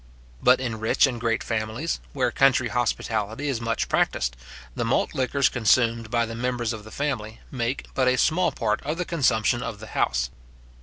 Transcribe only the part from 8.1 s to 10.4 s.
small part of the consumption of the house.